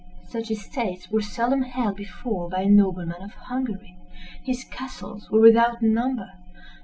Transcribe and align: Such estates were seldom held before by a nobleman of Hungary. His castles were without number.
Such 0.29 0.49
estates 0.49 1.11
were 1.11 1.21
seldom 1.21 1.61
held 1.61 1.95
before 1.95 2.49
by 2.49 2.61
a 2.61 2.65
nobleman 2.67 3.21
of 3.21 3.35
Hungary. 3.35 3.97
His 4.43 4.63
castles 4.63 5.29
were 5.29 5.39
without 5.41 5.83
number. 5.83 6.31